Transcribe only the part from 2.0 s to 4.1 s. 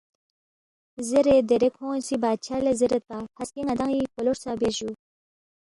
سی بادشاہ لہ زیریدپا، ہسکے ن٘دان٘ی